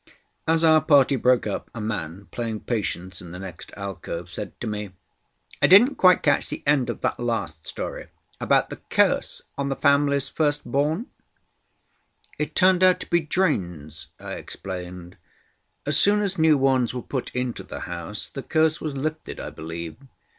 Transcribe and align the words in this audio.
As 0.47 0.63
our 0.63 0.81
party 0.81 1.15
broke 1.15 1.45
up 1.45 1.69
a 1.75 1.79
man, 1.79 2.25
playing 2.31 2.61
Patience 2.61 3.21
in 3.21 3.29
the 3.29 3.37
next 3.37 3.71
alcove, 3.77 4.31
said 4.31 4.59
to 4.59 4.65
me: 4.65 4.93
"I 5.61 5.67
didn't 5.67 5.93
quite 5.93 6.23
catch 6.23 6.49
the 6.49 6.63
end 6.65 6.89
of 6.89 7.01
that 7.01 7.19
last 7.19 7.67
story 7.67 8.07
about 8.39 8.71
the 8.71 8.81
Curse 8.89 9.43
on 9.59 9.69
the 9.69 9.75
family's 9.75 10.27
first 10.27 10.65
born." 10.65 11.05
"It 12.39 12.55
turned 12.55 12.81
out 12.83 12.99
to 13.01 13.09
be 13.11 13.19
drains," 13.19 14.07
I 14.19 14.33
explained. 14.33 15.17
"As 15.85 15.97
soon 15.99 16.21
as 16.23 16.35
new 16.35 16.57
ones 16.57 16.95
were 16.95 17.03
put 17.03 17.29
into 17.35 17.61
the 17.61 17.81
house 17.81 18.25
the 18.27 18.41
Curse 18.41 18.81
was 18.81 18.97
lifted, 18.97 19.39
I 19.39 19.51
believe. 19.51 19.97